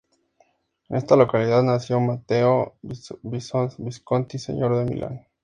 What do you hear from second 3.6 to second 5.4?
Visconti, señor de Milán